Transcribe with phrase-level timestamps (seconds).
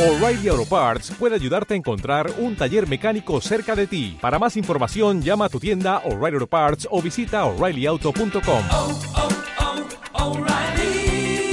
[0.00, 4.16] O'Reilly Auto Parts puede ayudarte a encontrar un taller mecánico cerca de ti.
[4.18, 8.64] Para más información, llama a tu tienda O'Reilly Auto Parts o visita oreillyauto.com.
[8.70, 8.98] oh,
[10.14, 11.52] oh, O'Reilly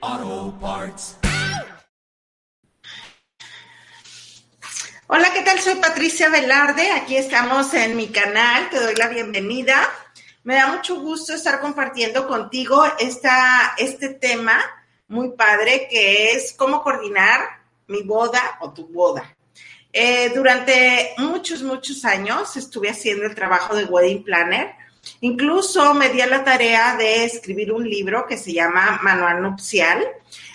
[0.00, 1.16] Auto Parts.
[5.06, 5.60] Hola, ¿qué tal?
[5.60, 6.90] Soy Patricia Velarde.
[6.90, 8.68] Aquí estamos en mi canal.
[8.68, 9.78] Te doy la bienvenida.
[10.42, 14.60] Me da mucho gusto estar compartiendo contigo esta, este tema
[15.08, 17.40] muy padre que es cómo coordinar
[17.88, 19.36] mi boda o tu boda.
[19.92, 24.74] Eh, durante muchos, muchos años estuve haciendo el trabajo de wedding planner.
[25.20, 30.06] Incluso me di a la tarea de escribir un libro que se llama Manual Nupcial,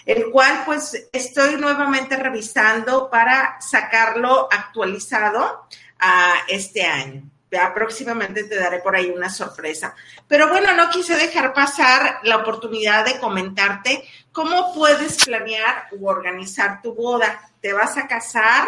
[0.06, 5.68] el cual pues estoy nuevamente revisando para sacarlo actualizado
[6.00, 7.30] a este año.
[7.50, 9.96] Próximamente te daré por ahí una sorpresa.
[10.28, 16.82] Pero bueno, no quise dejar pasar la oportunidad de comentarte cómo puedes planear u organizar
[16.82, 17.50] tu boda.
[17.62, 18.68] ¿Te vas a casar?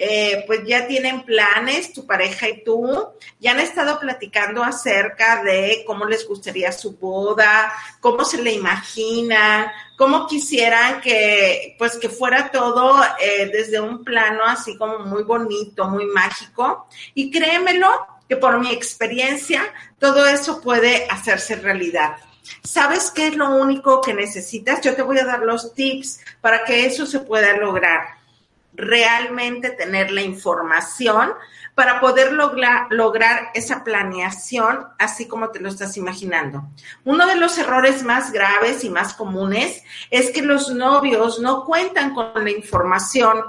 [0.00, 3.08] Eh, pues ya tienen planes, tu pareja y tú,
[3.40, 9.66] ya han estado platicando acerca de cómo les gustaría su boda, cómo se le imaginan,
[9.96, 15.88] cómo quisieran que, pues que fuera todo eh, desde un plano así como muy bonito,
[15.88, 16.86] muy mágico.
[17.14, 19.62] Y créemelo, que por mi experiencia,
[19.98, 22.16] todo eso puede hacerse realidad.
[22.62, 24.80] ¿Sabes qué es lo único que necesitas?
[24.80, 28.18] Yo te voy a dar los tips para que eso se pueda lograr
[28.78, 31.32] realmente tener la información
[31.74, 36.64] para poder lograr, esa planeación así como te lo estás imaginando.
[37.04, 42.14] Uno de los errores más graves y más comunes es que los novios no cuentan
[42.14, 43.44] con la información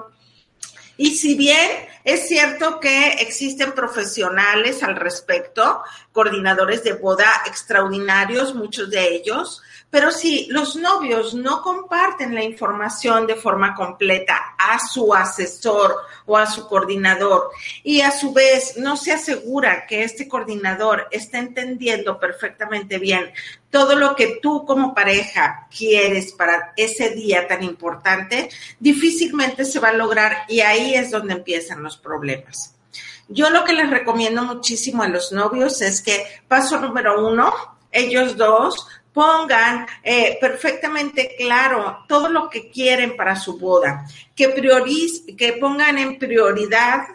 [1.02, 8.90] y si bien es cierto que existen profesionales al respecto, coordinadores de boda extraordinarios, muchos
[8.90, 15.14] de ellos, pero si los novios no comparten la información de forma completa a su
[15.16, 17.50] asesor o a su coordinador
[17.82, 23.32] y a su vez no se asegura que este coordinador esté entendiendo perfectamente bien
[23.70, 28.50] todo lo que tú como pareja quieres para ese día tan importante,
[28.80, 32.76] difícilmente se va a lograr y ahí es donde empiezan los problemas.
[33.28, 37.54] Yo lo que les recomiendo muchísimo a los novios es que paso número uno,
[37.92, 44.06] ellos dos pongan eh, perfectamente claro todo lo que quieren para su boda,
[44.36, 47.08] que, prioriz que pongan en prioridad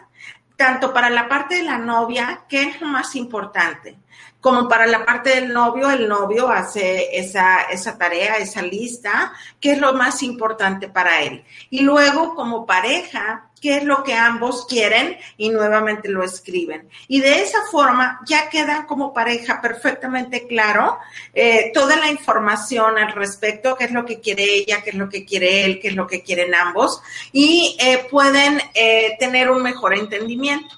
[0.55, 3.97] tanto para la parte de la novia, que es lo más importante,
[4.39, 9.71] como para la parte del novio, el novio hace esa, esa tarea, esa lista, que
[9.71, 11.43] es lo más importante para él.
[11.71, 16.87] Y luego, como pareja, qué es lo que ambos quieren y nuevamente lo escriben.
[17.07, 20.99] Y de esa forma ya quedan como pareja perfectamente claro
[21.33, 25.09] eh, toda la información al respecto, qué es lo que quiere ella, qué es lo
[25.09, 29.63] que quiere él, qué es lo que quieren ambos y eh, pueden eh, tener un
[29.63, 30.75] mejor entendimiento.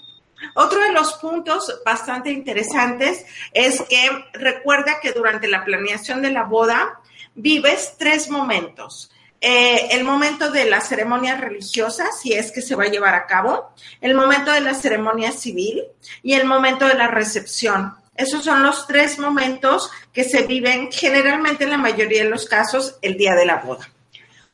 [0.55, 6.43] Otro de los puntos bastante interesantes es que recuerda que durante la planeación de la
[6.43, 7.01] boda
[7.35, 9.11] vives tres momentos.
[9.39, 13.27] Eh, el momento de la ceremonia religiosa, si es que se va a llevar a
[13.27, 13.69] cabo,
[14.01, 15.83] el momento de la ceremonia civil
[16.23, 17.95] y el momento de la recepción.
[18.15, 22.97] Esos son los tres momentos que se viven generalmente en la mayoría de los casos
[23.03, 23.87] el día de la boda.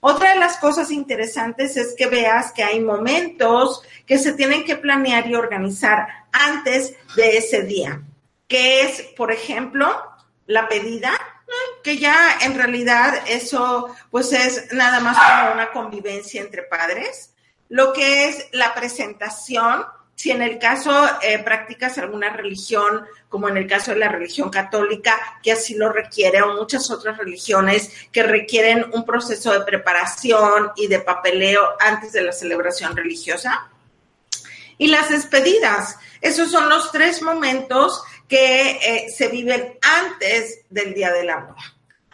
[0.02, 4.76] Otra de las cosas interesantes es que veas que hay momentos que se tienen que
[4.76, 8.02] planear y organizar antes de ese día,
[8.50, 9.88] que es, por ejemplo,
[10.46, 11.14] la pedida,
[11.84, 17.32] que ya en realidad eso pues es nada más como una convivencia entre padres,
[17.70, 23.58] lo que es la presentación, si en el caso eh, practicas alguna religión, como en
[23.58, 28.24] el caso de la religión católica, que así lo requiere, o muchas otras religiones que
[28.24, 33.70] requieren un proceso de preparación y de papeleo antes de la celebración religiosa.
[34.78, 41.14] Y las despedidas, esos son los tres momentos que eh, se viven antes del día
[41.14, 41.62] de la boda.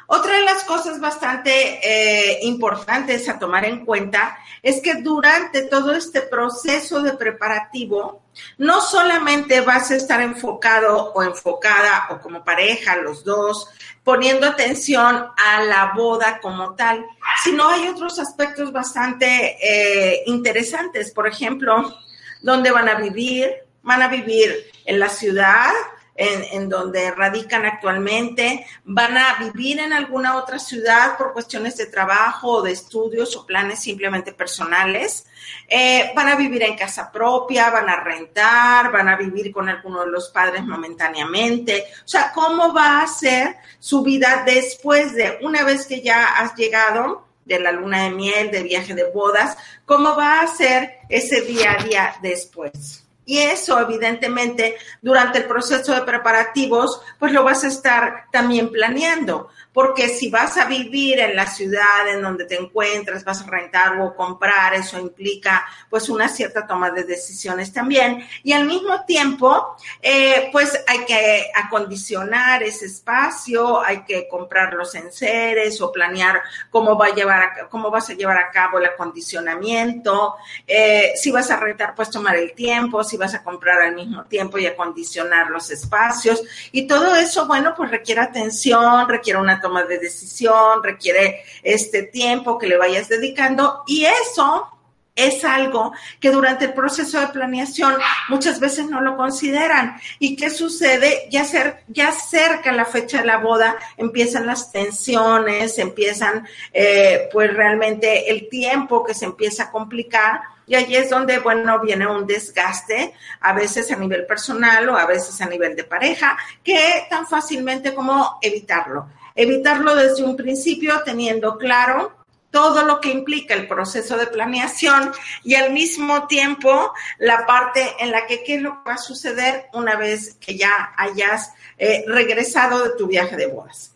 [0.07, 5.93] Otra de las cosas bastante eh, importantes a tomar en cuenta es que durante todo
[5.93, 8.23] este proceso de preparativo,
[8.57, 13.69] no solamente vas a estar enfocado o enfocada o como pareja, los dos,
[14.03, 17.05] poniendo atención a la boda como tal,
[17.45, 21.11] sino hay otros aspectos bastante eh, interesantes.
[21.11, 21.97] Por ejemplo,
[22.41, 23.53] dónde van a vivir,
[23.83, 25.71] van a vivir en la ciudad,
[26.19, 31.85] en, en, donde radican actualmente, van a vivir en alguna otra ciudad por cuestiones de
[31.85, 35.25] trabajo o de estudios o planes simplemente personales,
[35.69, 40.01] eh, van a vivir en casa propia, van a rentar, van a vivir con alguno
[40.01, 45.63] de los padres momentáneamente, o sea, ¿cómo va a ser su vida después de una
[45.63, 47.29] vez que ya has llegado?
[47.45, 51.77] de la luna de miel, de viaje de bodas, cómo va a ser ese día
[51.79, 53.08] a día después.
[53.29, 59.49] Y eso, evidentemente, durante el proceso de preparativos, pues lo vas a estar también planeando
[59.73, 63.99] porque si vas a vivir en la ciudad en donde te encuentras, vas a rentar
[63.99, 68.25] o comprar, eso implica pues una cierta toma de decisiones también.
[68.43, 74.95] Y al mismo tiempo, eh, pues hay que acondicionar ese espacio, hay que comprar los
[74.95, 78.85] enseres o planear cómo, va a llevar a, cómo vas a llevar a cabo el
[78.85, 80.35] acondicionamiento.
[80.65, 84.23] Eh, si vas a rentar, pues tomar el tiempo, si vas a comprar al mismo
[84.25, 86.41] tiempo y acondicionar los espacios.
[86.71, 92.57] Y todo eso, bueno, pues requiere atención, requiere una toma de decisión, requiere este tiempo
[92.57, 94.79] que le vayas dedicando y eso
[95.19, 97.95] es algo que durante el proceso de planeación
[98.29, 99.99] muchas veces no lo consideran.
[100.17, 101.27] ¿Y qué sucede?
[101.29, 107.53] Ya, ser, ya cerca la fecha de la boda empiezan las tensiones, empiezan eh, pues
[107.53, 110.41] realmente el tiempo que se empieza a complicar.
[110.65, 115.05] Y allí es donde, bueno, viene un desgaste, a veces a nivel personal o a
[115.07, 119.07] veces a nivel de pareja, que tan fácilmente como evitarlo
[119.39, 122.13] evitarlo desde un principio teniendo claro
[122.51, 125.13] todo lo que implica el proceso de planeación
[125.45, 128.97] y al mismo tiempo la parte en la que qué es lo que va a
[128.97, 133.95] suceder una vez que ya hayas eh, regresado de tu viaje de bodas.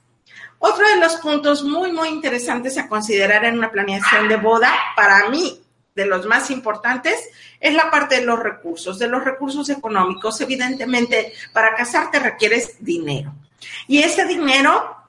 [0.60, 5.28] Otro de los puntos muy, muy interesantes a considerar en una planeación de boda, para
[5.30, 5.62] mí,
[5.94, 7.16] de los más importantes,
[7.60, 10.40] es la parte de los recursos, de los recursos económicos.
[10.40, 13.34] Evidentemente, para casarte requieres dinero.
[13.88, 15.03] Y ese dinero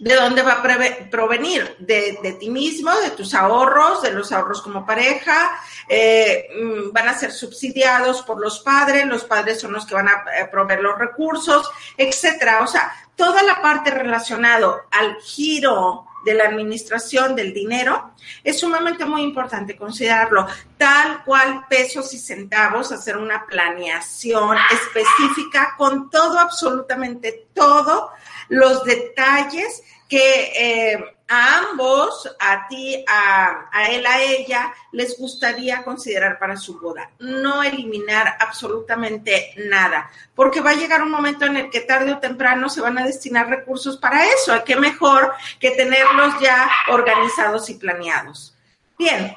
[0.00, 0.62] ¿De dónde va a
[1.10, 1.76] provenir?
[1.78, 7.18] De, ti mismo, de tus ahorros, de los ahorros como pareja, eh, mm, van a
[7.18, 10.98] ser subsidiados por los padres, los padres son los que van a eh, proveer los
[10.98, 12.62] recursos, etcétera.
[12.62, 18.12] O sea, toda la parte relacionada al giro de la administración del dinero,
[18.44, 20.46] es sumamente muy importante considerarlo.
[20.76, 28.10] Tal cual pesos y centavos, hacer una planeación específica con todo, absolutamente todo
[28.48, 36.40] los detalles que eh, a ambos, a ti, a, él, a ella, les gustaría considerar
[36.40, 37.12] para su boda.
[37.20, 42.18] No eliminar absolutamente nada, porque va a llegar un momento en el que tarde o
[42.18, 44.52] temprano se van a destinar recursos para eso.
[44.64, 48.52] ¿Qué mejor que tenerlos ya organizados y planeados?
[48.98, 49.36] Bien,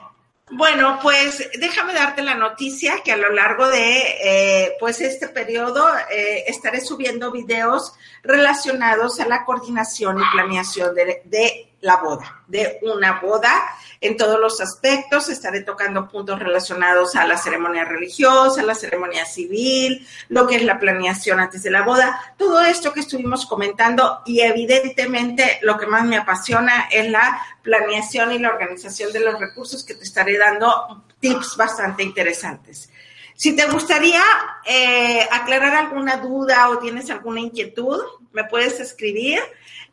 [0.50, 5.88] bueno, pues déjame darte la noticia que a lo largo de eh, pues este periodo
[6.10, 7.94] eh, estaré subiendo videos
[8.24, 13.54] relacionados a la coordinación y planeación de la boda, de una boda
[14.00, 15.28] en todos los aspectos.
[15.28, 20.80] Estaré tocando puntos relacionados a la ceremonia religiosa, la ceremonia civil, lo que es la
[20.80, 26.06] planeación antes de la boda, todo esto que estuvimos comentando y evidentemente lo que más
[26.06, 31.04] me apasiona es la planeación y la organización de los recursos que te estaré dando
[31.20, 32.90] tips bastante interesantes.
[33.36, 34.22] Si te gustaría
[34.66, 38.02] eh, aclarar alguna duda o tienes alguna inquietud,
[38.32, 39.40] me puedes escribir.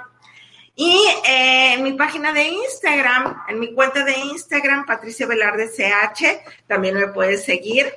[0.79, 0.95] Y
[1.27, 6.95] eh, en mi página de Instagram, en mi cuenta de Instagram, Patricia Velarde CH, también
[6.95, 7.91] me puedes seguir.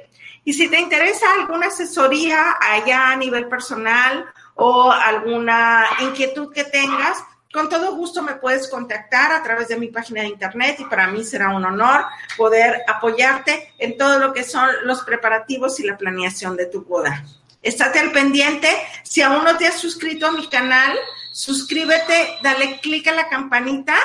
[0.46, 7.18] Y si te interesa alguna asesoría allá a nivel personal o alguna inquietud que tengas,
[7.52, 11.08] con todo gusto me puedes contactar a través de mi página de internet y para
[11.08, 12.06] mí será un honor
[12.38, 17.26] poder apoyarte en todo lo que son los preparativos y la planeación de tu boda.
[17.62, 18.70] Estate al pendiente.
[19.04, 20.98] Si aún no te has suscrito a mi canal,
[21.32, 23.96] suscríbete, dale clic a la campanita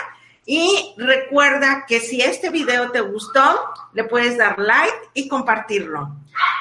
[0.46, 3.60] y recuerda que si este video te gustó,
[3.94, 6.16] le puedes dar like y compartirlo.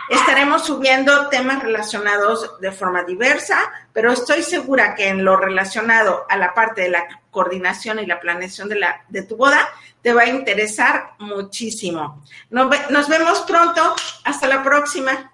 [0.09, 3.59] Estaremos subiendo temas relacionados de forma diversa,
[3.91, 8.19] pero estoy segura que en lo relacionado a la parte de la coordinación y la
[8.19, 9.67] planeación de, la, de tu boda,
[10.01, 12.23] te va a interesar muchísimo.
[12.49, 13.95] nos vemos pronto.
[14.23, 15.32] Hasta la próxima.